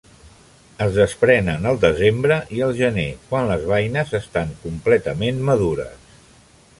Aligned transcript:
Es 0.85 0.95
desprenen 0.99 1.67
al 1.71 1.77
desembre 1.83 2.37
i 2.59 2.63
al 2.69 2.73
gener, 2.79 3.05
quan 3.27 3.47
les 3.51 3.67
beines 3.73 4.15
estan 4.21 4.57
completament 4.65 5.45
madures. 5.51 6.11